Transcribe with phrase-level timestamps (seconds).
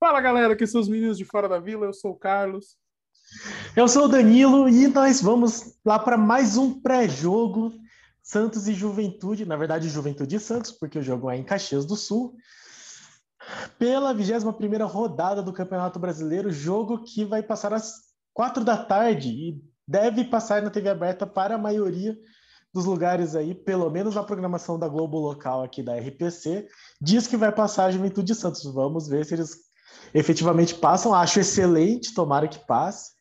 [0.00, 2.76] Fala galera, aqui são os meninos de Fora da Vila, eu sou o Carlos.
[3.74, 7.72] Eu sou o Danilo e nós vamos lá para mais um pré-jogo
[8.22, 11.96] Santos e Juventude, na verdade Juventude e Santos, porque o jogo é em Caxias do
[11.96, 12.36] Sul.
[13.76, 17.94] Pela 21ª rodada do Campeonato Brasileiro, jogo que vai passar às
[18.32, 22.16] quatro da tarde e deve passar na TV aberta para a maioria
[22.72, 26.68] dos lugares aí, pelo menos na programação da Globo local aqui da RPC,
[27.00, 28.62] diz que vai passar a Juventude e Santos.
[28.72, 29.67] Vamos ver se eles
[30.14, 31.14] efetivamente passam.
[31.14, 33.12] Acho excelente, tomara que passe.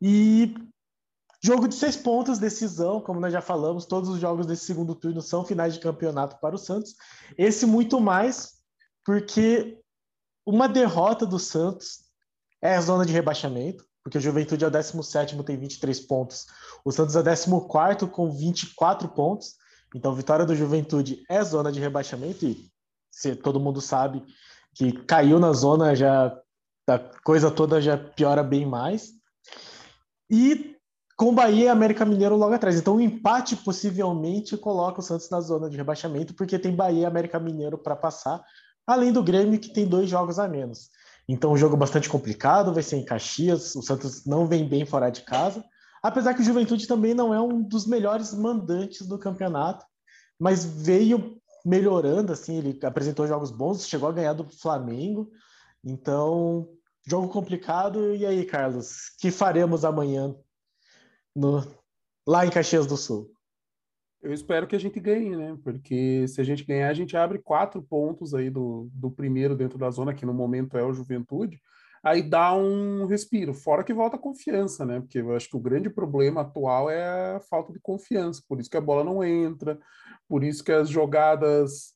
[0.00, 0.54] E
[1.42, 5.20] jogo de seis pontos, decisão, como nós já falamos, todos os jogos desse segundo turno
[5.20, 6.94] são finais de campeonato para o Santos.
[7.36, 8.54] Esse muito mais,
[9.04, 9.78] porque
[10.46, 12.00] uma derrota do Santos
[12.60, 16.46] é a zona de rebaixamento, porque o Juventude é o 17, tem 23 pontos.
[16.84, 19.54] O Santos é o 14 com 24 pontos.
[19.94, 22.72] Então, vitória do Juventude é zona de rebaixamento e
[23.10, 24.24] se todo mundo sabe,
[24.74, 26.36] que caiu na zona já
[26.88, 29.10] a coisa toda já piora bem mais.
[30.30, 30.76] E
[31.16, 32.76] com Bahia e América Mineiro logo atrás.
[32.76, 37.04] Então o empate possivelmente coloca o Santos na zona de rebaixamento, porque tem Bahia e
[37.04, 38.42] América Mineiro para passar,
[38.86, 40.90] além do Grêmio que tem dois jogos a menos.
[41.28, 45.10] Então um jogo bastante complicado, vai ser em Caxias, o Santos não vem bem fora
[45.10, 45.64] de casa,
[46.02, 49.86] apesar que o Juventude também não é um dos melhores mandantes do campeonato,
[50.40, 55.30] mas veio melhorando, assim, ele apresentou jogos bons, chegou a ganhar do Flamengo.
[55.84, 56.68] Então,
[57.06, 58.14] jogo complicado.
[58.14, 60.34] E aí, Carlos, que faremos amanhã
[61.34, 61.64] no,
[62.26, 63.30] lá em Caxias do Sul?
[64.22, 65.58] Eu espero que a gente ganhe, né?
[65.64, 69.76] Porque se a gente ganhar, a gente abre quatro pontos aí do, do primeiro dentro
[69.76, 71.60] da zona, que no momento é o Juventude.
[72.02, 75.00] Aí dá um respiro, fora que volta a confiança, né?
[75.00, 78.68] Porque eu acho que o grande problema atual é a falta de confiança, por isso
[78.68, 79.78] que a bola não entra,
[80.28, 81.94] por isso que as jogadas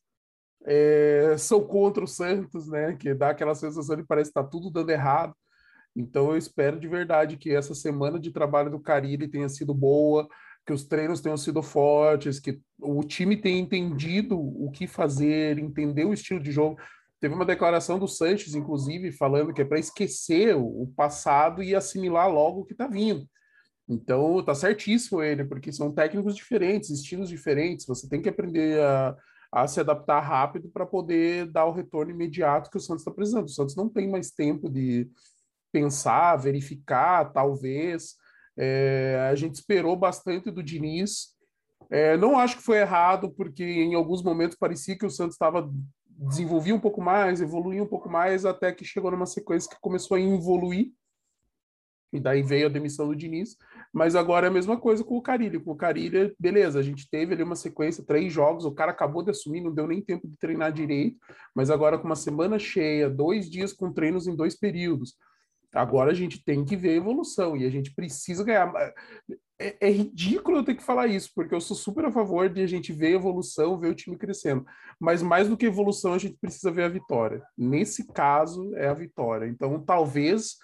[0.65, 2.95] é, são contra o Santos, né?
[2.95, 5.35] Que dá aquela sensação de parece que está tudo dando errado.
[5.95, 10.27] Então eu espero de verdade que essa semana de trabalho do Carille tenha sido boa,
[10.65, 16.05] que os treinos tenham sido fortes, que o time tenha entendido o que fazer, entender
[16.05, 16.77] o estilo de jogo.
[17.19, 22.31] Teve uma declaração do Sanches, inclusive, falando que é para esquecer o passado e assimilar
[22.31, 23.27] logo o que está vindo.
[23.89, 29.15] Então, tá certíssimo ele, porque são técnicos diferentes, estilos diferentes, você tem que aprender a,
[29.51, 33.45] a se adaptar rápido para poder dar o retorno imediato que o Santos está precisando.
[33.45, 35.09] O Santos não tem mais tempo de
[35.71, 38.15] pensar, verificar, talvez.
[38.57, 41.35] É, a gente esperou bastante do Diniz.
[41.89, 45.71] É, não acho que foi errado, porque em alguns momentos parecia que o Santos estava
[46.17, 50.17] desenvolvia um pouco mais, evoluía um pouco mais, até que chegou numa sequência que começou
[50.17, 50.91] a evoluir
[52.11, 53.57] e daí veio a demissão do Diniz,
[53.93, 55.61] mas agora é a mesma coisa com o Carilho.
[55.61, 59.21] Com o Carilho, beleza, a gente teve ali uma sequência, três jogos, o cara acabou
[59.21, 61.17] de assumir, não deu nem tempo de treinar direito,
[61.53, 65.15] mas agora com uma semana cheia, dois dias com treinos em dois períodos,
[65.77, 68.71] agora a gente tem que ver a evolução e a gente precisa ganhar.
[69.59, 72.61] É, é, ridículo eu ter que falar isso, porque eu sou super a favor de
[72.61, 74.65] a gente ver a evolução, ver o time crescendo.
[74.99, 77.41] Mas mais do que evolução, a gente precisa ver a vitória.
[77.57, 79.47] Nesse caso, é a vitória.
[79.47, 80.57] Então, talvez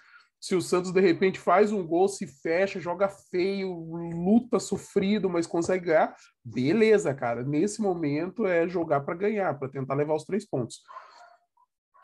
[0.43, 3.71] se o Santos de repente faz um gol, se fecha, joga feio,
[4.13, 6.13] luta sofrido, mas consegue ganhar,
[6.43, 7.43] beleza, cara.
[7.43, 10.81] Nesse momento é jogar para ganhar, para tentar levar os três pontos.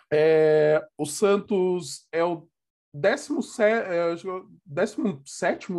[0.09, 2.47] É, o Santos é o
[2.93, 4.15] 17, é,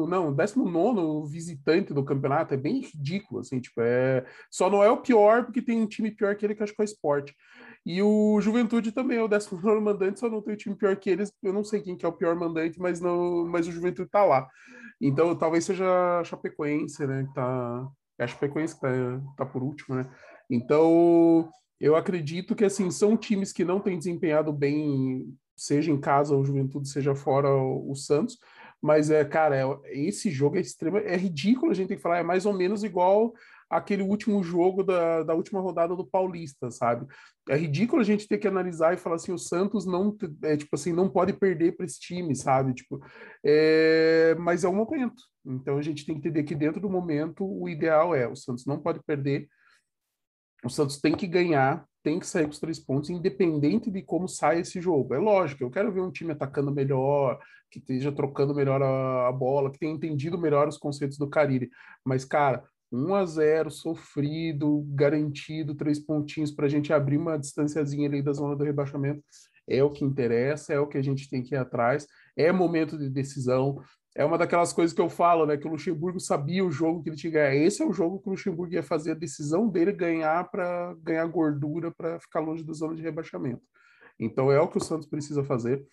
[0.09, 5.03] não, 19 visitante do campeonato, é bem ridículo, assim, tipo, é, só não é o
[5.03, 7.34] pior porque tem um time pior que ele que acho que é o esporte.
[7.84, 11.10] E o Juventude também é o 19 mandante, só não tem um time pior que
[11.10, 11.32] eles.
[11.43, 14.25] Eu não sei quem que é o pior mandante, mas, não, mas o Juventude tá
[14.25, 14.49] lá.
[15.00, 17.25] Então talvez seja a Chapecoense, né?
[17.25, 17.88] Que tá,
[18.19, 18.91] é a Chapecoense que tá,
[19.38, 20.10] tá por último, né?
[20.50, 21.49] Então
[21.81, 26.44] eu acredito que assim são times que não têm desempenhado bem, seja em casa ou
[26.44, 28.38] Juventude, seja fora o, o Santos.
[28.81, 32.19] Mas é, cara, é, esse jogo é extremo, é ridículo a gente tem que falar,
[32.19, 33.34] é mais ou menos igual
[33.69, 37.06] aquele último jogo da, da última rodada do Paulista, sabe?
[37.49, 40.75] É ridículo a gente ter que analisar e falar assim, o Santos não, é, tipo
[40.75, 42.73] assim, não pode perder para esse time, sabe?
[42.73, 42.99] Tipo,
[43.44, 45.23] é, mas é o momento.
[45.44, 48.64] Então a gente tem que entender que dentro do momento o ideal é o Santos
[48.64, 49.46] não pode perder,
[50.64, 54.29] o Santos tem que ganhar, tem que sair com os três pontos, independente de como
[54.29, 55.14] sai esse jogo.
[55.14, 57.38] É lógico, eu quero ver um time atacando melhor,
[57.70, 61.70] que esteja trocando melhor a, a bola, que tenha entendido melhor os conceitos do Cariri.
[62.05, 68.08] Mas, cara, 1 a 0 sofrido, garantido, três pontinhos para a gente abrir uma distanciazinha
[68.08, 69.23] ali da zona do rebaixamento.
[69.69, 72.06] É o que interessa, é o que a gente tem que ir atrás.
[72.37, 73.81] É momento de decisão.
[74.16, 75.56] É uma daquelas coisas que eu falo, né?
[75.56, 77.54] Que o Luxemburgo sabia o jogo que ele tinha que ganhar.
[77.54, 81.26] Esse é o jogo que o Luxemburgo ia fazer a decisão dele ganhar para ganhar
[81.26, 83.62] gordura para ficar longe da zona de rebaixamento.
[84.18, 85.86] Então é o que o Santos precisa fazer.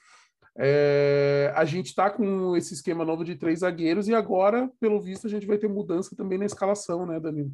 [0.59, 5.27] É, a gente está com esse esquema novo de três zagueiros e agora, pelo visto,
[5.27, 7.51] a gente vai ter mudança também na escalação, né, Danilo?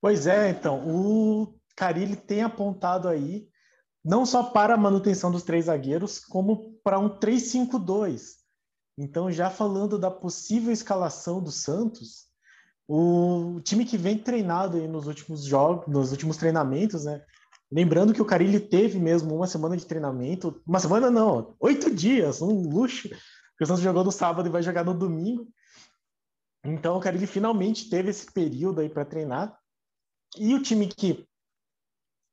[0.00, 3.48] Pois é, então, o Carilli tem apontado aí
[4.04, 8.34] não só para a manutenção dos três zagueiros, como para um 3-5-2.
[8.98, 12.26] Então, já falando da possível escalação do Santos,
[12.86, 17.24] o time que vem treinado nos últimos jogos, nos últimos treinamentos, né?
[17.72, 22.42] Lembrando que o Carilli teve mesmo uma semana de treinamento, uma semana não, oito dias,
[22.42, 23.08] um luxo.
[23.60, 25.48] O Santos jogou no sábado e vai jogar no domingo.
[26.62, 29.58] Então o Carilli finalmente teve esse período aí para treinar.
[30.38, 31.26] E o time que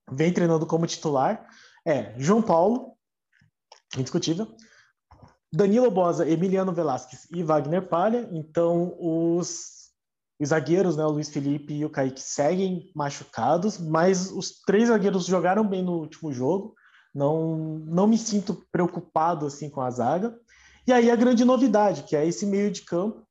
[0.09, 1.47] vem treinando como titular
[1.85, 2.93] é João Paulo,
[3.97, 4.47] indiscutível,
[5.53, 8.29] Danilo Bosa, Emiliano Velasquez e Wagner Palha.
[8.31, 9.91] Então, os,
[10.39, 15.25] os zagueiros, né, o Luiz Felipe e o Kaique, seguem machucados, mas os três zagueiros
[15.25, 16.73] jogaram bem no último jogo.
[17.13, 20.37] Não, não me sinto preocupado assim com a zaga.
[20.87, 23.27] E aí a grande novidade, que é esse meio de campo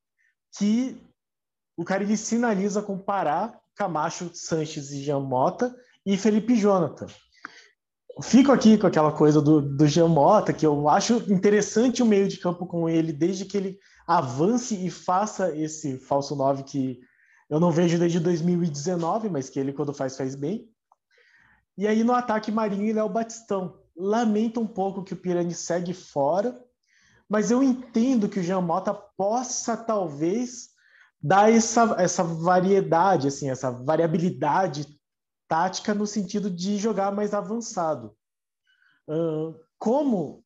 [0.58, 1.00] que
[1.76, 5.75] o cara ele sinaliza com Pará, Camacho, Sanches e Jean Mota
[6.11, 7.07] e Felipe Jonathan.
[8.21, 12.27] Fico aqui com aquela coisa do, do Jean Mota, que eu acho interessante o meio
[12.27, 17.01] de campo com ele, desde que ele avance e faça esse falso 9 que
[17.49, 20.69] eu não vejo desde 2019, mas que ele, quando faz, faz bem.
[21.79, 23.79] E aí no ataque Marinho e Léo Batistão.
[23.97, 26.61] Lamento um pouco que o Pirani segue fora,
[27.29, 30.71] mas eu entendo que o Jean Mota possa talvez
[31.23, 35.00] dar essa, essa variedade, assim, essa variabilidade
[35.50, 38.17] tática no sentido de jogar mais avançado.
[39.08, 40.44] Uh, como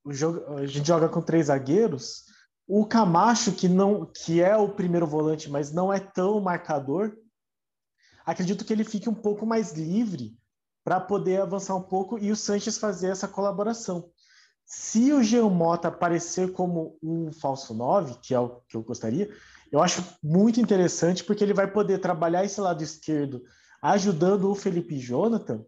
[0.57, 2.25] a gente joga com três zagueiros,
[2.67, 7.15] o Camacho, que não que é o primeiro volante, mas não é tão marcador,
[8.25, 10.39] acredito que ele fique um pouco mais livre
[10.83, 14.11] para poder avançar um pouco e o Sanches fazer essa colaboração.
[14.65, 19.29] Se o Jean Mota aparecer como um falso 9, que é o que eu gostaria,
[19.71, 23.43] eu acho muito interessante porque ele vai poder trabalhar esse lado esquerdo
[23.85, 25.63] ajudando o Felipe Jonathan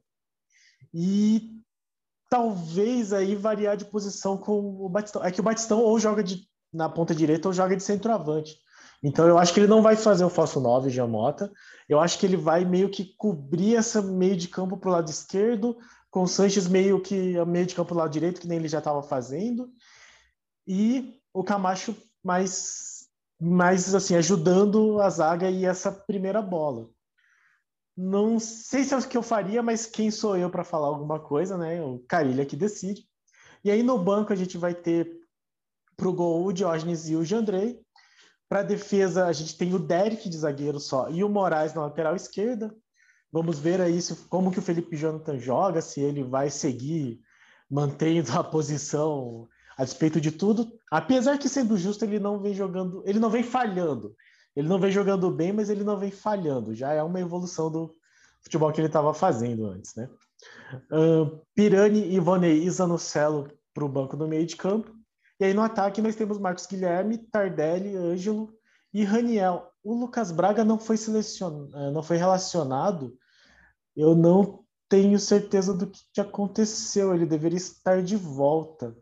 [0.93, 1.61] e
[2.31, 5.23] talvez aí variar de posição com o Batistão.
[5.23, 8.57] É que o Batistão ou joga de, na ponta direita ou joga de centroavante.
[9.03, 11.53] Então eu acho que ele não vai fazer o falso 9 de Amota.
[11.87, 15.11] Eu acho que ele vai meio que cobrir essa meio de campo para o lado
[15.11, 15.77] esquerdo,
[16.11, 18.69] com o Sanches meio que meio de campo para o lado direito, que nem ele
[18.69, 19.71] já estava fazendo.
[20.67, 22.97] E o Camacho mais
[23.39, 26.89] mas assim, ajudando a zaga e essa primeira bola.
[27.97, 31.19] Não sei se é o que eu faria, mas quem sou eu para falar alguma
[31.19, 31.83] coisa, né?
[31.83, 33.09] O Carilha que decide.
[33.65, 35.11] E aí no banco a gente vai ter
[35.97, 37.81] para o gol o Diógenes e o Jandrei.
[38.49, 42.15] Para defesa a gente tem o Derek de zagueiro só e o Moraes na lateral
[42.15, 42.75] esquerda.
[43.33, 47.21] Vamos ver aí se, como que o Felipe Jonathan joga, se ele vai seguir
[47.69, 50.73] mantendo a posição a despeito de tudo.
[50.91, 54.15] Apesar que, sendo justo, ele não vem jogando, ele não vem falhando.
[54.57, 56.75] Ele não vem jogando bem, mas ele não vem falhando.
[56.75, 57.95] Já é uma evolução do
[58.43, 60.09] futebol que ele estava fazendo antes, né?
[60.91, 64.97] Uh, Pirani, e Zanocelo para o banco no meio de campo.
[65.39, 68.53] E aí no ataque nós temos Marcos Guilherme, Tardelli, Ângelo
[68.93, 69.71] e Raniel.
[69.85, 73.15] O Lucas Braga não foi selecionado, eh, não foi relacionado.
[73.95, 77.15] Eu não tenho certeza do que aconteceu.
[77.15, 78.97] Ele deveria estar de volta.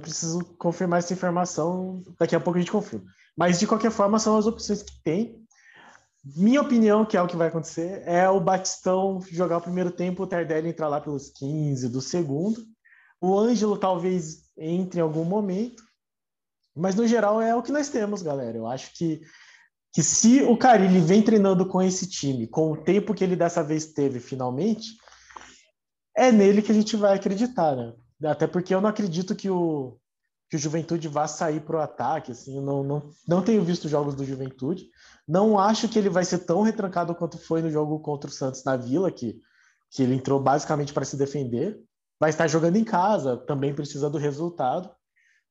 [0.00, 3.06] Preciso confirmar essa informação, daqui a pouco a gente confirma.
[3.40, 5.42] Mas, de qualquer forma, são as opções que tem.
[6.36, 10.22] Minha opinião, que é o que vai acontecer, é o Batistão jogar o primeiro tempo,
[10.22, 12.62] o Tardelli entrar lá pelos 15 do segundo.
[13.18, 15.82] O Ângelo talvez entre em algum momento.
[16.76, 18.58] Mas, no geral, é o que nós temos, galera.
[18.58, 19.22] Eu acho que,
[19.90, 23.64] que se o Carilli vem treinando com esse time, com o tempo que ele dessa
[23.64, 24.98] vez teve, finalmente,
[26.14, 27.94] é nele que a gente vai acreditar, né?
[28.22, 29.98] Até porque eu não acredito que o,
[30.50, 32.32] que o Juventude vá sair para o ataque.
[32.32, 34.90] Assim, não, não, não tenho visto jogos do Juventude.
[35.26, 38.64] Não acho que ele vai ser tão retrancado quanto foi no jogo contra o Santos
[38.64, 39.40] na Vila, que,
[39.90, 41.80] que ele entrou basicamente para se defender.
[42.18, 44.90] Vai estar jogando em casa, também precisa do resultado.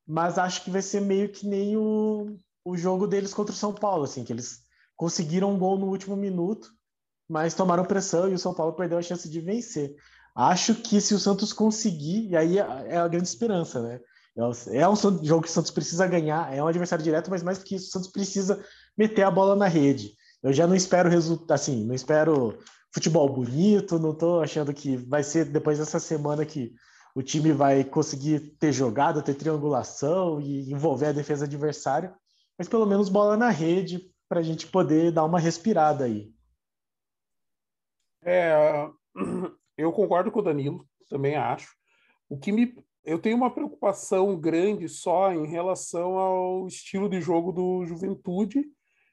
[0.06, 3.74] Mas acho que vai ser meio que nem o, o jogo deles contra o São
[3.74, 4.60] Paulo, assim, que eles
[4.98, 6.72] conseguiram um gol no último minuto,
[7.30, 9.96] mas tomaram pressão e o São Paulo perdeu a chance de vencer.
[10.36, 14.02] Acho que se o Santos conseguir, e aí é, é a grande esperança, né?
[14.72, 17.66] É um jogo que o Santos precisa ganhar, é um adversário direto, mas mais do
[17.66, 18.64] que isso, o Santos precisa
[18.98, 20.14] meter a bola na rede.
[20.42, 22.58] Eu já não espero resultado, assim, não espero
[22.94, 26.74] futebol bonito, não estou achando que vai ser depois dessa semana que
[27.14, 32.16] o time vai conseguir ter jogada, ter triangulação e envolver a defesa adversária,
[32.58, 36.32] mas pelo menos bola na rede para a gente poder dar uma respirada aí.
[38.24, 38.88] É,
[39.78, 41.74] eu concordo com o Danilo, também acho.
[42.30, 47.52] O que me eu tenho uma preocupação grande só em relação ao estilo de jogo
[47.52, 48.64] do Juventude.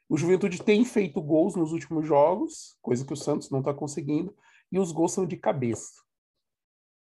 [0.08, 4.34] O Juventude tem feito gols nos últimos jogos, coisa que o Santos não está conseguindo,
[4.70, 6.02] e os gols são de cabeça.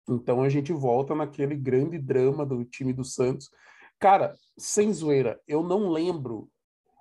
[0.09, 3.51] Então a gente volta naquele grande drama do time do Santos.
[3.99, 6.49] Cara, sem zoeira, eu não lembro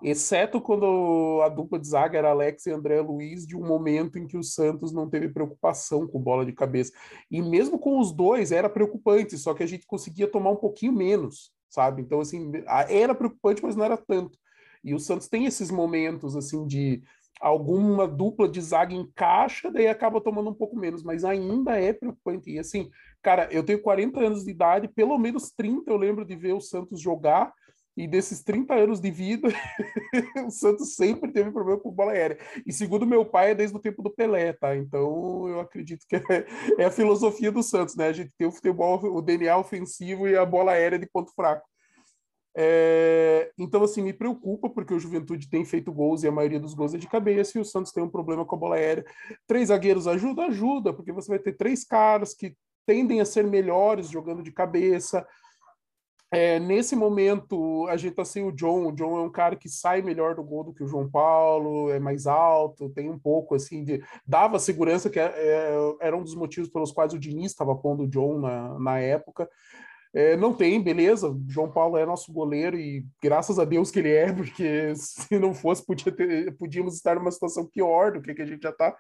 [0.04, 4.28] exceto quando a dupla de zaga era Alex e André Luiz, de um momento em
[4.28, 6.92] que o Santos não teve preocupação com bola de cabeça.
[7.32, 10.94] E mesmo com os dois era preocupante, só que a gente conseguia tomar um pouquinho
[10.94, 12.02] menos, sabe?
[12.02, 12.52] Então, assim,
[12.90, 14.38] era preocupante, mas não era tanto.
[14.84, 17.02] E o Santos tem esses momentos, assim, de
[17.40, 22.52] alguma dupla de zaga encaixa, daí acaba tomando um pouco menos, mas ainda é preocupante.
[22.52, 22.90] E assim,
[23.22, 26.62] cara, eu tenho 40 anos de idade, pelo menos 30 eu lembro de ver o
[26.62, 27.54] Santos jogar
[27.98, 29.48] e desses 30 anos de vida,
[30.46, 32.38] o Santos sempre teve problema com bola aérea.
[32.64, 34.76] E segundo meu pai, é desde o tempo do Pelé, tá?
[34.76, 36.22] Então eu acredito que é,
[36.78, 38.08] é a filosofia do Santos, né?
[38.08, 41.68] A gente tem o futebol, o DNA ofensivo e a bola aérea de ponto fraco.
[42.56, 46.74] É, então, assim, me preocupa, porque o Juventude tem feito gols e a maioria dos
[46.74, 49.06] gols é de cabeça, e o Santos tem um problema com a bola aérea.
[49.48, 50.46] Três zagueiros ajuda?
[50.46, 55.26] Ajuda, porque você vai ter três caras que tendem a ser melhores jogando de cabeça.
[56.30, 58.88] É, nesse momento, a gente tá sem o John.
[58.88, 61.90] O John é um cara que sai melhor do gol do que o João Paulo,
[61.90, 64.04] é mais alto, tem um pouco assim de.
[64.26, 68.04] dava segurança, que é, é, era um dos motivos pelos quais o Diniz estava pondo
[68.04, 69.50] o John na, na época.
[70.14, 71.38] É, não tem, beleza.
[71.48, 75.54] João Paulo é nosso goleiro e graças a Deus que ele é, porque se não
[75.54, 78.96] fosse, podia ter, podíamos estar numa situação pior do que, que a gente já está.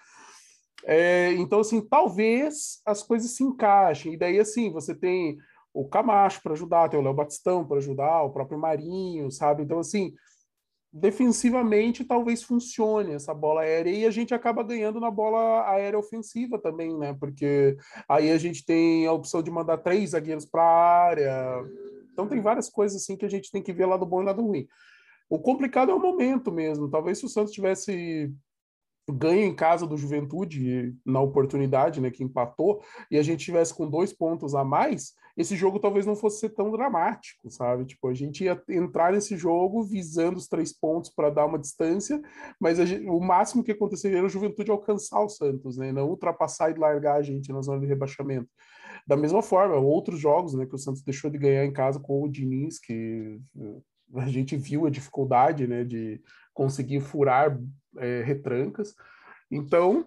[0.85, 4.13] É, então, assim, talvez as coisas se encaixem.
[4.13, 5.37] E daí, assim, você tem
[5.77, 9.61] o Camacho para ajudar, tem o Léo Batistão para ajudar, o próprio Marinho, sabe?
[9.61, 10.11] Então, assim,
[10.91, 16.57] defensivamente talvez funcione essa bola aérea e a gente acaba ganhando na bola aérea ofensiva
[16.57, 17.15] também, né?
[17.19, 17.77] Porque
[18.09, 21.63] aí a gente tem a opção de mandar três zagueiros para a área.
[22.11, 24.25] Então tem várias coisas assim que a gente tem que ver lá do bom e
[24.25, 24.67] lá do ruim.
[25.29, 26.89] O complicado é o momento mesmo.
[26.89, 28.33] Talvez se o Santos tivesse
[29.13, 33.89] ganho em casa do Juventude na oportunidade, né, que empatou, e a gente tivesse com
[33.89, 37.85] dois pontos a mais, esse jogo talvez não fosse ser tão dramático, sabe?
[37.85, 42.19] Tipo, a gente ia entrar nesse jogo visando os três pontos para dar uma distância,
[42.59, 46.71] mas gente, o máximo que aconteceria era o Juventude alcançar o Santos, né, não ultrapassar
[46.71, 48.49] e largar a gente na zona de rebaixamento.
[49.05, 52.23] Da mesma forma, outros jogos, né, que o Santos deixou de ganhar em casa com
[52.23, 53.81] o Diniz, que eh,
[54.15, 56.21] a gente viu a dificuldade, né, de
[56.53, 57.57] conseguir furar
[57.97, 58.95] é, retrancas.
[59.49, 60.05] Então,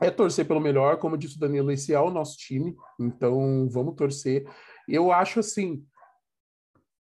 [0.00, 3.94] é torcer pelo melhor, como disse o Danilo, esse é o nosso time, então vamos
[3.94, 4.46] torcer.
[4.88, 5.84] Eu acho assim,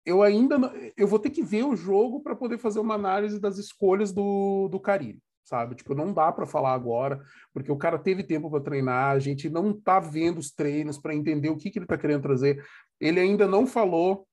[0.05, 3.39] eu ainda não, eu vou ter que ver o jogo para poder fazer uma análise
[3.39, 5.75] das escolhas do, do Carilho, sabe?
[5.75, 7.21] Tipo, não dá para falar agora,
[7.53, 11.13] porque o cara teve tempo para treinar, a gente não tá vendo os treinos para
[11.13, 12.63] entender o que, que ele tá querendo trazer.
[12.99, 14.27] Ele ainda não falou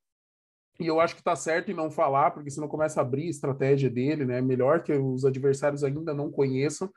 [0.78, 3.30] e eu acho que está certo em não falar, porque senão começa a abrir a
[3.30, 4.40] estratégia dele, né?
[4.40, 6.90] Melhor que os adversários ainda não conheçam.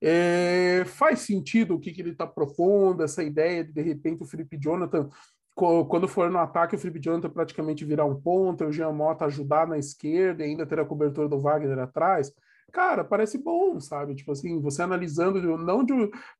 [0.00, 4.26] É, faz sentido o que, que ele está propondo, essa ideia de de repente o
[4.26, 5.08] Felipe Jonathan,
[5.54, 9.68] quando for no ataque, o Felipe Jonathan praticamente virar um ponto, o Jean Mota ajudar
[9.68, 12.32] na esquerda e ainda ter a cobertura do Wagner atrás
[12.72, 14.14] cara, parece bom, sabe?
[14.14, 15.92] Tipo assim, você analisando, não de,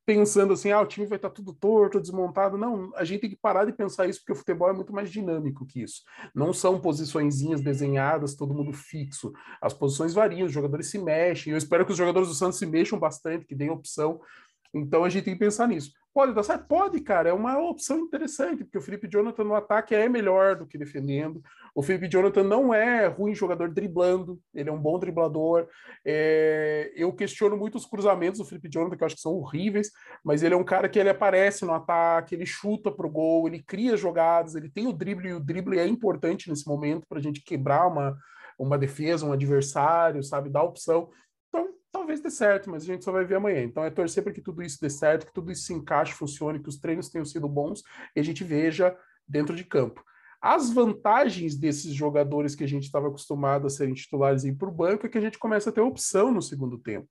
[0.05, 2.57] pensando assim, ah, o time vai estar tá tudo torto, desmontado.
[2.57, 5.11] Não, a gente tem que parar de pensar isso, porque o futebol é muito mais
[5.11, 6.03] dinâmico que isso.
[6.35, 9.33] Não são posiçõezinhas desenhadas, todo mundo fixo.
[9.61, 11.53] As posições variam, os jogadores se mexem.
[11.53, 14.21] Eu espero que os jogadores do Santos se mexam bastante, que deem opção.
[14.75, 15.93] Então a gente tem que pensar nisso.
[16.15, 16.67] Pode dar certo?
[16.67, 17.31] Pode, cara.
[17.31, 21.43] É uma opção interessante, porque o Felipe Jonathan no ataque é melhor do que defendendo.
[21.75, 25.67] O Felipe Jonathan não é ruim jogador driblando, ele é um bom driblador.
[26.05, 26.93] É...
[26.95, 29.91] Eu questiono muito os cruzamentos do Felipe Jonathan, que eu acho que são horríveis,
[30.23, 33.63] mas ele é um cara que ele aparece no ataque, ele chuta pro gol, ele
[33.63, 37.23] cria jogadas, ele tem o drible, e o drible é importante nesse momento para a
[37.23, 38.15] gente quebrar uma,
[38.59, 40.51] uma defesa, um adversário, sabe?
[40.51, 41.09] Dar opção.
[41.53, 43.63] Então, talvez dê certo, mas a gente só vai ver amanhã.
[43.63, 46.63] Então é torcer para que tudo isso dê certo, que tudo isso se encaixe, funcione,
[46.63, 47.83] que os treinos tenham sido bons
[48.17, 48.97] e a gente veja
[49.29, 50.03] dentro de campo.
[50.41, 54.69] As vantagens desses jogadores que a gente estava acostumado a serem titulares e ir para
[54.69, 57.09] o banco é que a gente começa a ter opção no segundo tempo.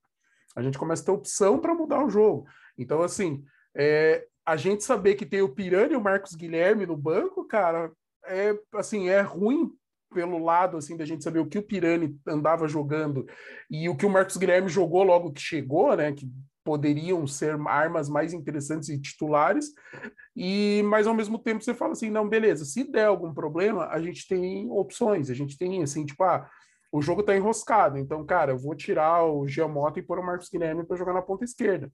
[0.54, 2.46] A gente começa a ter opção para mudar o jogo.
[2.76, 3.42] Então, assim,
[3.74, 7.90] é, a gente saber que tem o Pirani e o Marcos Guilherme no banco, cara,
[8.26, 9.72] é assim, é ruim
[10.12, 13.26] pelo lado assim da gente saber o que o Pirani andava jogando
[13.70, 16.12] e o que o Marcos Guilherme jogou logo que chegou, né?
[16.12, 16.30] Que
[16.64, 19.72] poderiam ser armas mais interessantes e titulares.
[20.36, 24.00] E mas ao mesmo tempo você fala assim, não, beleza, se der algum problema, a
[24.00, 26.48] gente tem opções, a gente tem assim, tipo, ah,
[26.92, 30.48] o jogo tá enroscado, então, cara, eu vou tirar o Giamota e pôr o Marcos
[30.50, 31.90] Guilherme para jogar na ponta esquerda.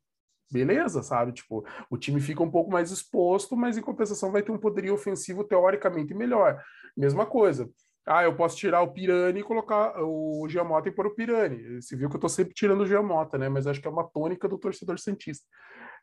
[0.51, 1.33] beleza, sabe?
[1.33, 4.95] Tipo, o time fica um pouco mais exposto, mas em compensação vai ter um poderio
[4.95, 6.63] ofensivo teoricamente melhor.
[6.97, 7.69] Mesma coisa.
[8.11, 11.83] Ah, eu posso tirar o Pirani e colocar o Giamota e pôr o Pirani.
[11.83, 13.51] Você viu que eu tô sempre tirando o Giamota, né?
[13.51, 15.47] Mas acho que é uma tônica do torcedor Santista.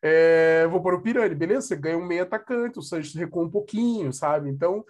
[0.03, 1.67] É, vou pôr o Pirani, beleza?
[1.67, 4.51] Você ganha um meio atacante, o Santos recua um pouquinho, sabe?
[4.51, 4.85] Então,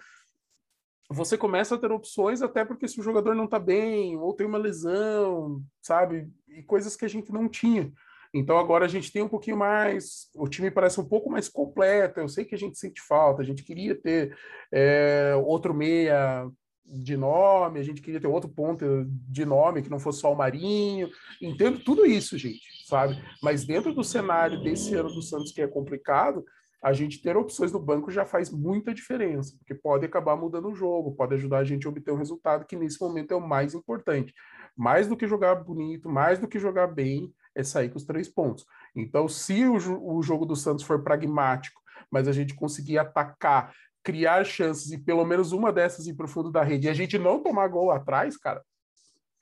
[1.08, 4.46] você começa a ter opções, até porque se o jogador não tá bem, ou tem
[4.46, 6.28] uma lesão, sabe?
[6.48, 7.90] E coisas que a gente não tinha.
[8.34, 12.20] Então agora a gente tem um pouquinho mais, o time parece um pouco mais completo.
[12.20, 14.36] Eu sei que a gente sente falta, a gente queria ter
[14.70, 16.46] é, outro meia
[16.88, 20.36] de nome, a gente queria ter outro ponto de nome que não fosse só o
[20.36, 21.08] Marinho.
[21.42, 23.20] Entendo tudo isso, gente, sabe?
[23.42, 26.44] Mas dentro do cenário desse ano do Santos que é complicado,
[26.82, 30.74] a gente ter opções no banco já faz muita diferença, porque pode acabar mudando o
[30.74, 33.74] jogo, pode ajudar a gente a obter um resultado que nesse momento é o mais
[33.74, 34.32] importante.
[34.76, 38.28] Mais do que jogar bonito, mais do que jogar bem, é sair com os três
[38.28, 38.66] pontos.
[38.94, 43.74] Então, se o, o jogo do Santos for pragmático, mas a gente conseguir atacar,
[44.06, 46.94] criar chances e pelo menos uma dessas ir para o fundo da rede e a
[46.94, 48.62] gente não tomar gol atrás, cara,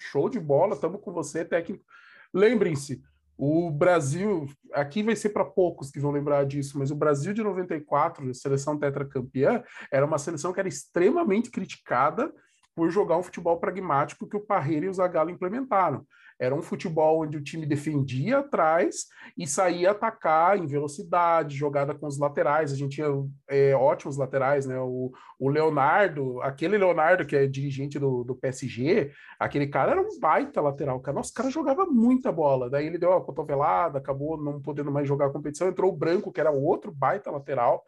[0.01, 1.85] show de bola, estamos com você, técnico.
[2.33, 3.03] Lembrem-se,
[3.37, 7.43] o Brasil, aqui vai ser para poucos que vão lembrar disso, mas o Brasil de
[7.43, 12.33] 94, a seleção tetracampeã, era uma seleção que era extremamente criticada
[12.75, 16.07] por jogar um futebol pragmático que o Parreira e o Zagallo implementaram.
[16.39, 22.07] Era um futebol onde o time defendia atrás e saía atacar em velocidade, jogada com
[22.07, 22.73] os laterais.
[22.73, 23.09] A gente tinha
[23.49, 24.79] é, ótimos laterais, né?
[24.79, 30.19] O, o, Leonardo, aquele Leonardo que é dirigente do, do PSG, aquele cara era um
[30.19, 31.01] baita lateral.
[31.01, 31.17] Cara.
[31.17, 32.69] Nossa, o cara jogava muita bola.
[32.69, 35.69] Daí ele deu a cotovelada, acabou não podendo mais jogar a competição.
[35.69, 37.85] Entrou o Branco, que era outro baita lateral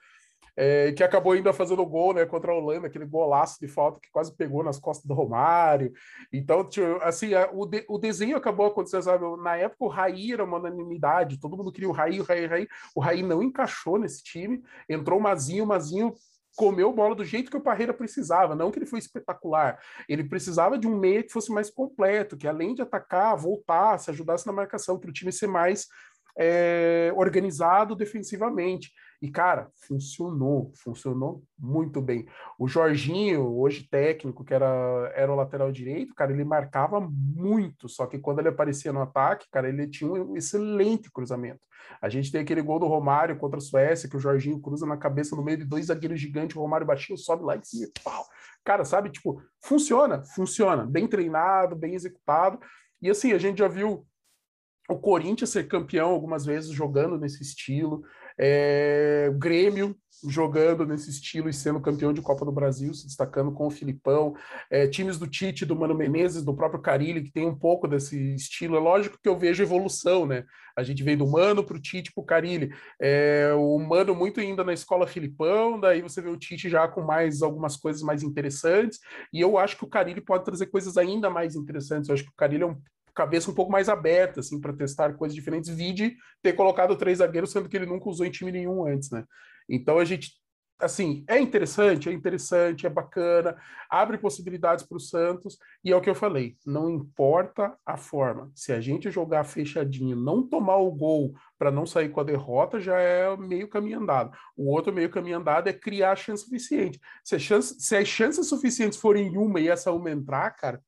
[0.56, 4.10] é, que acabou ainda fazendo gol né, contra a Holanda, aquele golaço de falta que
[4.10, 5.92] quase pegou nas costas do Romário.
[6.32, 6.66] Então,
[7.02, 9.24] assim, a, o, de, o desenho acabou acontecendo, sabe?
[9.42, 12.48] Na época o Raí era uma unanimidade, todo mundo queria o Raí, o Raí, o
[12.48, 12.68] Raí.
[12.94, 16.14] O Raí não encaixou nesse time, entrou o Mazinho, o Mazinho
[16.56, 19.78] comeu bola do jeito que o Parreira precisava, não que ele foi espetacular.
[20.08, 24.46] Ele precisava de um meia que fosse mais completo, que além de atacar, voltasse, ajudasse
[24.46, 25.86] na marcação, para o time ser mais
[26.38, 28.90] é, organizado defensivamente.
[29.20, 32.26] E, cara, funcionou, funcionou muito bem.
[32.58, 34.66] O Jorginho, hoje técnico, que era,
[35.14, 39.46] era o lateral direito, cara, ele marcava muito, só que quando ele aparecia no ataque,
[39.50, 41.66] cara, ele tinha um excelente cruzamento.
[42.00, 44.96] A gente tem aquele gol do Romário contra a Suécia, que o Jorginho cruza na
[44.96, 48.24] cabeça no meio de dois zagueiros gigantes, o Romário baixinho sobe lá em cima, pau.
[48.64, 52.58] Cara, sabe, tipo, funciona, funciona, bem treinado, bem executado.
[53.00, 54.06] E assim, a gente já viu
[54.88, 58.04] o Corinthians ser campeão algumas vezes jogando nesse estilo,
[58.38, 59.96] é, Grêmio
[60.28, 64.34] jogando nesse estilo e sendo campeão de Copa do Brasil, se destacando com o Filipão,
[64.70, 68.34] é, times do Tite, do Mano Menezes, do próprio Carilli, que tem um pouco desse
[68.34, 68.76] estilo.
[68.76, 70.44] É lógico que eu vejo evolução, né?
[70.76, 72.70] A gente veio do Mano para o Tite para o Carilli.
[73.00, 77.02] É, o Mano muito ainda na escola Filipão, daí você vê o Tite já com
[77.02, 78.98] mais algumas coisas mais interessantes,
[79.32, 82.08] e eu acho que o Carilli pode trazer coisas ainda mais interessantes.
[82.08, 82.76] Eu acho que o Carilli é um
[83.16, 85.70] cabeça um pouco mais aberta, assim, para testar coisas diferentes.
[85.70, 89.24] Vide ter colocado três zagueiros, sendo que ele nunca usou em time nenhum antes, né?
[89.68, 90.32] Então a gente,
[90.78, 93.56] assim, é interessante, é interessante, é bacana,
[93.88, 98.52] abre possibilidades para o Santos, e é o que eu falei, não importa a forma.
[98.54, 102.78] Se a gente jogar fechadinho, não tomar o gol para não sair com a derrota,
[102.78, 104.36] já é meio caminho andado.
[104.54, 107.00] O outro meio caminho andado é criar a chance suficiente.
[107.24, 110.82] Se, chance, se as chances suficientes forem uma e essa uma entrar, cara,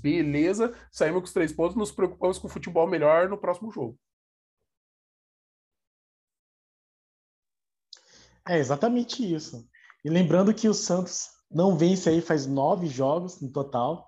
[0.00, 3.98] Beleza, saímos com os três pontos, nos preocupamos com o futebol melhor no próximo jogo.
[8.46, 9.68] É exatamente isso.
[10.04, 14.06] E lembrando que o Santos não vence aí faz nove jogos no total,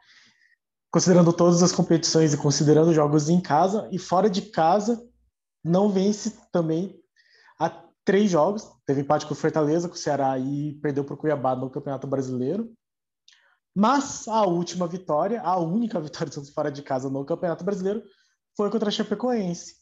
[0.91, 5.03] considerando todas as competições e considerando jogos em casa e fora de casa,
[5.65, 7.01] não vence também
[7.59, 7.71] há
[8.05, 8.71] três jogos.
[8.87, 12.07] Teve empate com o Fortaleza, com o Ceará e perdeu para o Cuiabá no Campeonato
[12.07, 12.73] Brasileiro.
[13.75, 18.03] Mas a última vitória, a única vitória do Santos fora de casa no Campeonato Brasileiro,
[18.57, 19.77] foi contra a Chapecoense.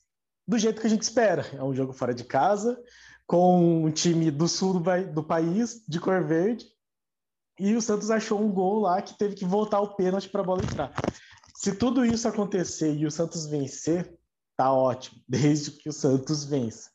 [0.47, 1.45] Do jeito que a gente espera.
[1.55, 2.81] É um jogo fora de casa,
[3.27, 6.67] com um time do sul do, país, de cor verde.
[7.59, 10.45] E o Santos achou um gol lá que teve que voltar o pênalti para a
[10.45, 10.93] bola entrar.
[11.57, 14.17] Se tudo isso acontecer e o Santos vencer,
[14.57, 16.91] tá ótimo, desde que o Santos vença.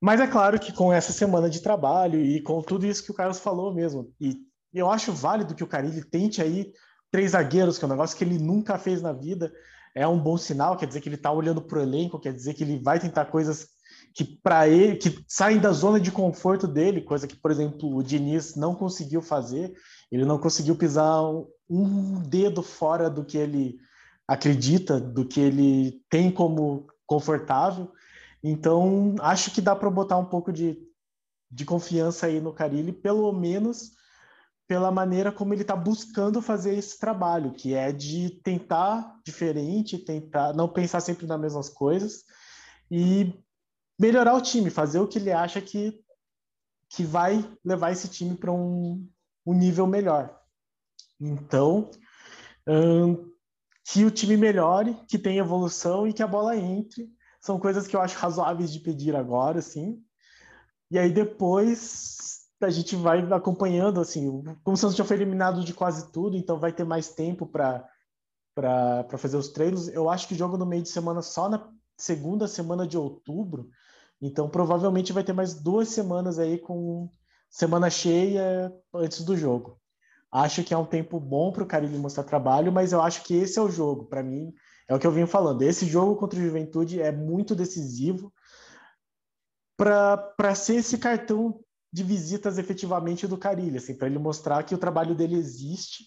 [0.00, 3.14] Mas é claro que com essa semana de trabalho e com tudo isso que o
[3.14, 6.72] Carlos falou mesmo, e eu acho válido que o Carilli tente aí
[7.10, 9.52] três zagueiros, que é um negócio que ele nunca fez na vida.
[9.94, 12.54] É um bom sinal, quer dizer que ele está olhando para o elenco, quer dizer
[12.54, 13.68] que ele vai tentar coisas
[14.14, 18.02] que para ele que saem da zona de conforto dele, coisa que, por exemplo, o
[18.02, 19.72] Diniz não conseguiu fazer.
[20.10, 21.22] Ele não conseguiu pisar
[21.68, 23.78] um dedo fora do que ele
[24.26, 27.90] acredita, do que ele tem como confortável.
[28.42, 30.78] Então, acho que dá para botar um pouco de,
[31.50, 33.92] de confiança aí no Carilli, pelo menos
[34.70, 40.52] pela maneira como ele está buscando fazer esse trabalho, que é de tentar diferente, tentar
[40.52, 42.22] não pensar sempre nas mesmas coisas
[42.88, 43.34] e
[43.98, 46.00] melhorar o time, fazer o que ele acha que,
[46.88, 49.04] que vai levar esse time para um,
[49.44, 50.40] um nível melhor.
[51.20, 51.90] Então,
[52.64, 53.28] hum,
[53.84, 57.10] que o time melhore, que tenha evolução e que a bola entre.
[57.40, 60.00] São coisas que eu acho razoáveis de pedir agora, sim.
[60.92, 65.72] E aí depois a gente vai acompanhando, assim, como o Santos já foi eliminado de
[65.72, 67.86] quase tudo, então vai ter mais tempo para
[68.54, 69.88] para fazer os treinos.
[69.88, 73.70] Eu acho que jogo no meio de semana só na segunda semana de outubro,
[74.20, 77.08] então provavelmente vai ter mais duas semanas aí com
[77.48, 79.80] semana cheia antes do jogo.
[80.30, 83.34] Acho que é um tempo bom para o Carilli mostrar trabalho, mas eu acho que
[83.34, 84.04] esse é o jogo.
[84.04, 84.52] Para mim,
[84.86, 85.62] é o que eu venho falando.
[85.62, 88.32] Esse jogo contra o Juventude é muito decisivo
[89.76, 91.58] para ser esse cartão
[91.92, 96.04] de visitas efetivamente do Carilli, assim, para ele mostrar que o trabalho dele existe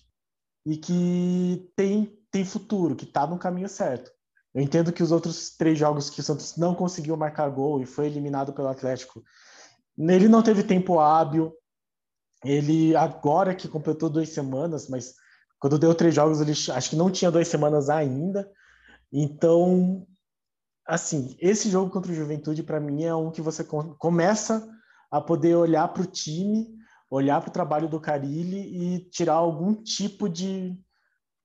[0.66, 4.12] e que tem, tem futuro, que está no caminho certo.
[4.54, 7.86] Eu entendo que os outros três jogos que o Santos não conseguiu marcar gol e
[7.86, 9.24] foi eliminado pelo Atlético,
[9.98, 11.54] ele não teve tempo hábil.
[12.46, 15.16] Ele agora que completou duas semanas, mas
[15.60, 18.50] quando deu três jogos, ele acho que não tinha duas semanas ainda.
[19.12, 20.06] Então,
[20.86, 24.68] assim, esse jogo contra o Juventude para mim é um que você começa
[25.14, 26.68] a poder olhar para o time,
[27.08, 30.76] olhar para o trabalho do Carilli e tirar algum tipo de,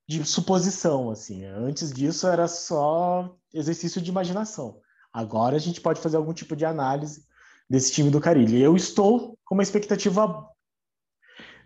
[0.08, 1.10] de suposição.
[1.10, 1.44] Assim.
[1.44, 4.80] Antes disso era só exercício de imaginação.
[5.12, 7.26] Agora a gente pode fazer algum tipo de análise
[7.68, 8.58] desse time do Carilli.
[8.58, 10.48] Eu estou com uma expectativa.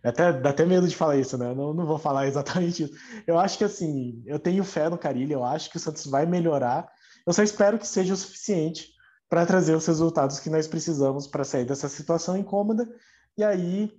[0.02, 1.50] Até, dá até medo de falar isso, né?
[1.50, 2.94] Eu não, não vou falar exatamente isso.
[3.28, 6.26] Eu acho que assim, eu tenho fé no Carilli, eu acho que o Santos vai
[6.26, 6.90] melhorar.
[7.24, 8.88] Eu só espero que seja o suficiente
[9.32, 12.86] para trazer os resultados que nós precisamos para sair dessa situação incômoda
[13.34, 13.90] e aí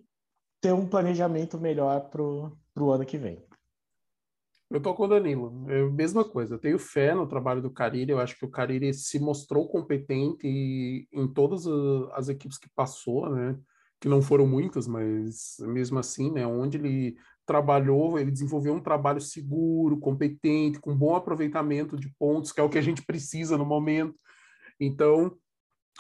[0.62, 3.44] ter um planejamento melhor para o ano que vem.
[4.70, 6.54] Eu tô com o Danilo, é mesma coisa.
[6.54, 8.12] Eu tenho fé no trabalho do Cariri.
[8.12, 10.48] Eu acho que o Cariri se mostrou competente
[11.12, 11.66] em todas
[12.12, 13.58] as equipes que passou, né?
[14.00, 16.46] Que não foram muitas, mas mesmo assim, né?
[16.46, 22.62] Onde ele trabalhou, ele desenvolveu um trabalho seguro, competente, com bom aproveitamento de pontos, que
[22.62, 24.14] é o que a gente precisa no momento.
[24.86, 25.38] Então,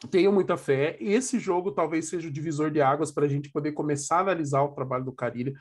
[0.10, 0.98] tenho muita fé.
[1.00, 4.62] Esse jogo talvez seja o divisor de águas para a gente poder começar a analisar
[4.63, 5.54] o trabalho do Carilli.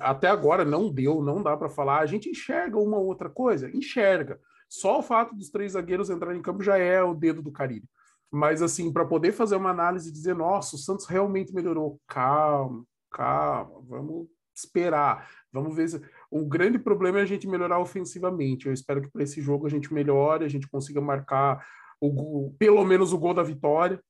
[0.00, 2.00] Até agora não deu, não dá para falar.
[2.00, 3.70] A gente enxerga uma ou outra coisa?
[3.74, 4.40] Enxerga.
[4.68, 7.88] Só o fato dos três zagueiros entrarem em campo já é o dedo do Carilli.
[8.30, 12.00] Mas, assim, para poder fazer uma análise e dizer, nossa, o Santos realmente melhorou.
[12.08, 15.28] Calma, calma, vamos esperar.
[15.52, 16.02] Vamos ver se.
[16.28, 18.66] O grande problema é a gente melhorar ofensivamente.
[18.66, 21.64] Eu espero que para esse jogo a gente melhore, a gente consiga marcar
[22.00, 24.00] o, pelo menos o gol da vitória.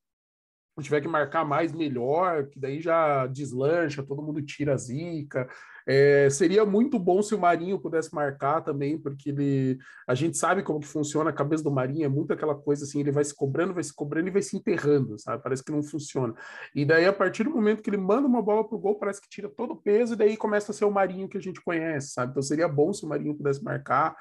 [0.76, 5.48] Se tiver que marcar mais, melhor, que daí já deslancha, todo mundo tira a zica.
[5.86, 10.62] É, seria muito bom se o Marinho pudesse marcar também, porque ele, a gente sabe
[10.62, 13.34] como que funciona a cabeça do Marinho, é muito aquela coisa assim, ele vai se
[13.34, 15.42] cobrando, vai se cobrando e vai se enterrando, sabe?
[15.42, 16.34] Parece que não funciona.
[16.74, 19.28] E daí, a partir do momento que ele manda uma bola pro gol, parece que
[19.28, 22.12] tira todo o peso, e daí começa a ser o Marinho que a gente conhece,
[22.12, 22.30] sabe?
[22.30, 24.16] Então seria bom se o Marinho pudesse marcar.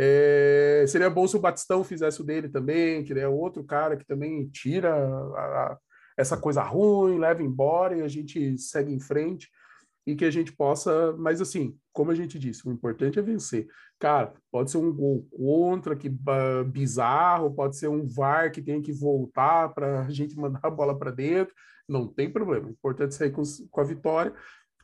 [0.00, 4.06] É, seria bom se o Batistão fizesse o dele também, que é outro cara que
[4.06, 5.78] também tira a, a,
[6.16, 9.50] essa coisa ruim, leva embora e a gente segue em frente
[10.06, 13.66] e que a gente possa, mas assim, como a gente disse, o importante é vencer.
[13.98, 16.08] Cara, pode ser um gol contra, que
[16.70, 20.96] bizarro, pode ser um VAR que tem que voltar para a gente mandar a bola
[20.96, 21.52] para dentro,
[21.88, 22.68] não tem problema.
[22.68, 24.32] O importante é sair com, com a vitória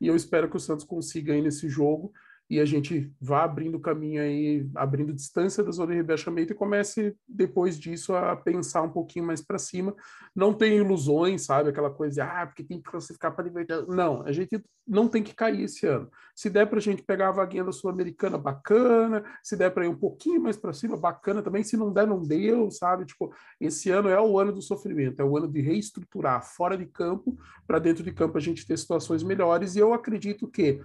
[0.01, 2.13] e eu espero que o Santos consiga aí nesse jogo
[2.49, 7.17] e a gente vá abrindo caminho aí, abrindo distância da zona de rebaixamento e comece
[7.27, 9.95] depois disso a pensar um pouquinho mais para cima.
[10.35, 11.71] Não tem ilusões, sabe?
[11.71, 13.95] Aquela coisa de, ah, porque tem que classificar para Libertadores.
[13.95, 16.11] Não, a gente não tem que cair esse ano.
[16.35, 19.25] Se der para a gente pegar a vaguinha da Sul-Americana, bacana.
[19.43, 21.65] Se der para ir um pouquinho mais para cima, bacana também.
[21.65, 23.07] Se não der, não deu, sabe?
[23.07, 26.85] Tipo, esse ano é o ano do sofrimento, é o ano de reestruturar fora de
[26.85, 29.75] campo, para dentro de campo a gente ter situações melhores.
[29.75, 30.81] E eu acredito que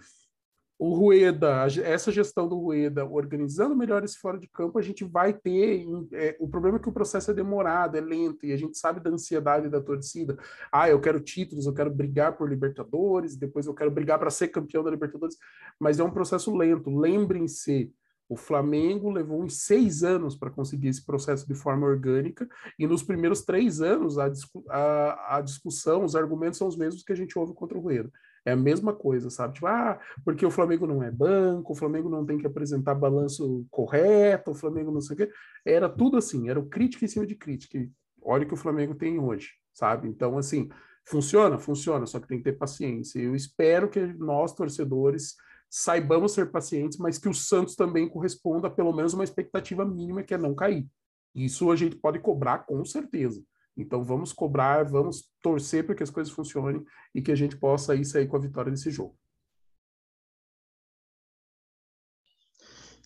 [0.79, 5.33] o Rueda, essa gestão do Rueda, organizando melhor esse fora de campo, a gente vai
[5.33, 5.85] ter.
[6.13, 9.01] É, o problema é que o processo é demorado, é lento, e a gente sabe
[9.01, 10.37] da ansiedade da torcida.
[10.71, 14.47] Ah, eu quero títulos, eu quero brigar por Libertadores, depois eu quero brigar para ser
[14.47, 15.35] campeão da Libertadores,
[15.77, 16.97] mas é um processo lento.
[16.97, 17.91] Lembrem-se,
[18.29, 22.47] o Flamengo levou uns seis anos para conseguir esse processo de forma orgânica,
[22.79, 24.31] e nos primeiros três anos a,
[24.69, 28.09] a, a discussão, os argumentos são os mesmos que a gente ouve contra o Rueda.
[28.45, 29.55] É a mesma coisa, sabe?
[29.55, 33.65] Tipo, ah, porque o Flamengo não é banco, o Flamengo não tem que apresentar balanço
[33.69, 35.31] correto, o Flamengo não sei o quê.
[35.65, 37.79] Era tudo assim, era o crítica em cima de crítica.
[38.21, 40.07] Olha o que o Flamengo tem hoje, sabe?
[40.07, 40.69] Então, assim,
[41.05, 41.57] funciona?
[41.57, 43.19] Funciona, só que tem que ter paciência.
[43.19, 45.35] Eu espero que nós, torcedores,
[45.69, 50.23] saibamos ser pacientes, mas que o Santos também corresponda a pelo menos uma expectativa mínima,
[50.23, 50.87] que é não cair.
[51.33, 53.43] Isso a gente pode cobrar com certeza.
[53.79, 57.93] Então vamos cobrar, vamos torcer para que as coisas funcionem e que a gente possa
[57.93, 59.17] aí sair com a vitória desse jogo.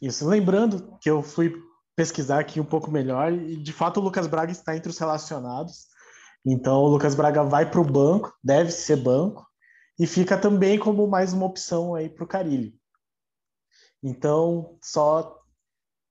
[0.02, 0.28] Isso.
[0.28, 1.54] Lembrando que eu fui
[1.96, 5.88] pesquisar aqui um pouco melhor e de fato o Lucas Braga está entre os relacionados.
[6.46, 9.48] Então o Lucas Braga vai para o banco, deve ser banco,
[10.00, 12.76] e fica também como mais uma opção aí para o Carilli.
[14.02, 15.40] Então, só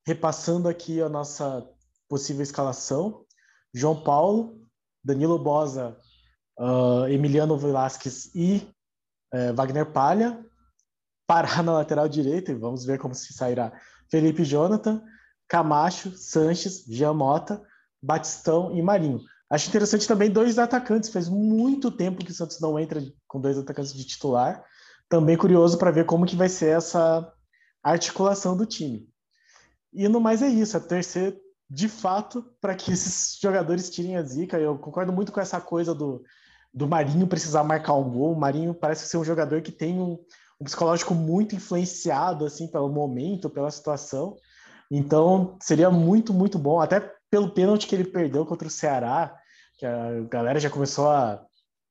[0.07, 1.69] repassando aqui a nossa
[2.09, 3.27] possível escalação:
[3.75, 4.61] João Paulo,
[5.05, 5.97] Danilo Bosa,
[6.59, 8.69] uh, Emiliano Velasquez e
[9.35, 10.45] uh, Wagner Palha.
[11.27, 13.73] Pará na lateral direita, e vamos ver como se sairá
[14.11, 15.03] Felipe Jonathan,
[15.49, 17.63] Camacho, Sanches, Jean Mota,
[18.03, 19.21] Batistão e Marinho.
[19.49, 21.11] Acho interessante também dois atacantes.
[21.11, 24.65] Faz muito tempo que o Santos não entra com dois atacantes de titular.
[25.09, 27.31] Também curioso para ver como que vai ser essa
[27.83, 29.09] articulação do time.
[29.93, 31.39] E no mais é isso, é torcer
[31.73, 34.59] de fato para que esses jogadores tirem a zica.
[34.59, 36.23] Eu concordo muito com essa coisa do,
[36.73, 38.33] do Marinho precisar marcar um gol.
[38.33, 40.19] O Marinho parece ser um jogador que tem um,
[40.61, 44.37] um psicológico muito influenciado assim pelo momento, pela situação.
[44.91, 49.35] Então seria muito, muito bom, até pelo pênalti que ele perdeu contra o Ceará
[49.83, 51.45] que a galera já começou a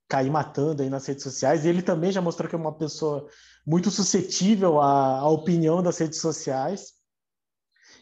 [0.07, 3.27] cair matando aí nas redes sociais, e ele também já mostrou que é uma pessoa
[3.67, 6.93] muito suscetível à, à opinião das redes sociais.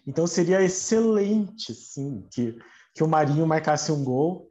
[0.09, 2.57] Então seria excelente, sim, que,
[2.95, 4.49] que o Marinho marcasse um gol.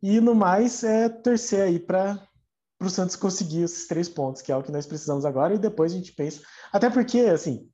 [0.00, 2.24] E no mais é torcer aí para
[2.80, 5.92] o Santos conseguir esses três pontos, que é o que nós precisamos agora, e depois
[5.92, 6.42] a gente pensa.
[6.72, 7.68] Até porque, assim,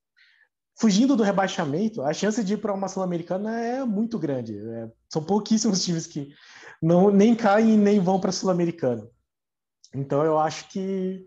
[0.80, 4.58] fugindo do rebaixamento, a chance de ir para uma Sul-Americana é muito grande.
[4.58, 6.32] É, são pouquíssimos times que
[6.80, 9.06] não nem caem nem vão para a Sul-Americana.
[9.94, 11.22] Então eu acho que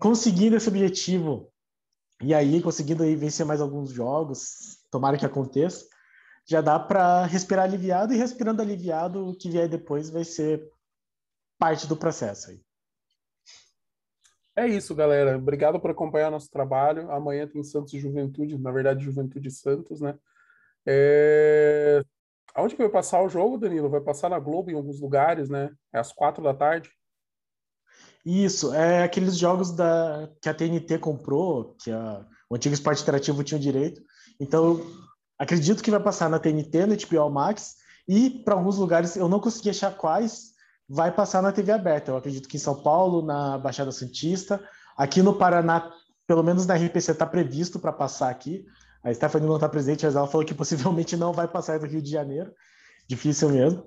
[0.00, 1.48] conseguindo esse objetivo
[2.20, 5.86] e aí conseguindo aí vencer mais alguns jogos, tomara que aconteça,
[6.46, 10.70] já dá para respirar aliviado e respirando aliviado o que vier depois vai ser
[11.58, 12.60] parte do processo aí.
[14.54, 15.38] É isso, galera.
[15.38, 17.10] Obrigado por acompanhar nosso trabalho.
[17.10, 20.14] Amanhã tem Santos e Juventude, na verdade, Juventude Santos, né?
[20.86, 22.04] É...
[22.54, 23.88] Aonde que vai passar o jogo, Danilo?
[23.88, 25.70] Vai passar na Globo em alguns lugares, né?
[25.90, 26.90] É às quatro da tarde.
[28.26, 33.42] Isso, é aqueles jogos da, que a TNT comprou, que a, o antigo esporte interativo
[33.42, 34.02] tinha o direito.
[34.42, 34.84] Então,
[35.38, 37.76] acredito que vai passar na TNT, no HBO Max,
[38.08, 40.50] e para alguns lugares, eu não consegui achar quais,
[40.88, 42.10] vai passar na TV aberta.
[42.10, 44.60] Eu acredito que em São Paulo, na Baixada Santista,
[44.96, 45.88] aqui no Paraná,
[46.26, 48.66] pelo menos na RPC, está previsto para passar aqui.
[49.04, 52.02] A Stephanie não está presente, mas ela falou que possivelmente não vai passar do Rio
[52.02, 52.52] de Janeiro.
[53.08, 53.84] Difícil mesmo.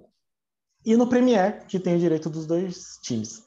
[0.85, 3.43] E no Premier, que tem o direito dos dois times.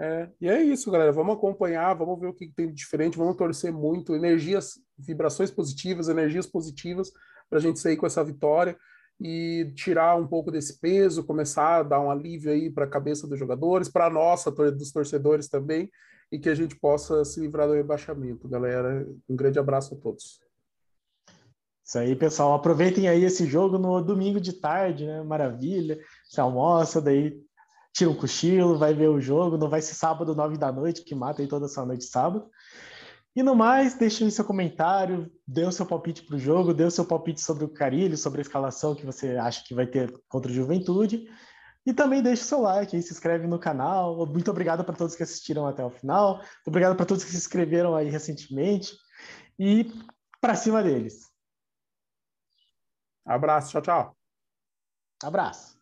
[0.00, 1.10] É, e é isso, galera.
[1.10, 4.14] Vamos acompanhar, vamos ver o que tem de diferente, vamos torcer muito.
[4.14, 7.10] Energias, vibrações positivas, energias positivas
[7.50, 8.76] para a gente sair com essa vitória
[9.20, 13.26] e tirar um pouco desse peso, começar a dar um alívio aí para a cabeça
[13.26, 15.90] dos jogadores, para a nossa, dos torcedores também,
[16.30, 19.04] e que a gente possa se livrar do rebaixamento, galera.
[19.28, 20.40] Um grande abraço a todos.
[21.84, 22.52] Isso aí, pessoal.
[22.52, 25.22] Aproveitem aí esse jogo no domingo de tarde, né?
[25.22, 25.98] Maravilha.
[26.28, 27.42] Você almoça, daí
[27.92, 29.56] tira um cochilo, vai ver o jogo.
[29.56, 32.48] Não vai ser sábado, nove da noite, que mata aí toda essa noite de sábado.
[33.34, 36.84] E no mais, deixe aí seu comentário, dê o seu palpite para o jogo, dê
[36.84, 40.12] o seu palpite sobre o Carilho, sobre a escalação que você acha que vai ter
[40.28, 41.28] contra o Juventude.
[41.86, 44.26] E também deixe o seu like aí, se inscreve no canal.
[44.26, 46.38] Muito obrigado para todos que assistiram até o final.
[46.38, 48.92] Muito obrigado para todos que se inscreveram aí recentemente.
[49.58, 49.90] E
[50.40, 51.28] para cima deles.
[53.24, 54.16] Abraço, tchau, tchau.
[55.22, 55.77] Abraço.